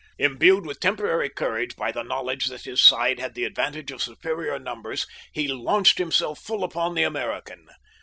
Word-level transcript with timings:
Imbued 0.17 0.65
with 0.65 0.79
temporary 0.79 1.29
courage 1.29 1.75
by 1.75 1.91
the 1.91 2.01
knowledge 2.01 2.47
that 2.47 2.63
his 2.63 2.81
side 2.81 3.19
had 3.19 3.35
the 3.35 3.43
advantage 3.43 3.91
of 3.91 4.01
superior 4.01 4.57
numbers 4.57 5.05
he 5.31 5.47
launched 5.47 5.99
himself 5.99 6.39
full 6.39 6.63
upon 6.63 6.95
the 6.95 7.03
American. 7.03 7.67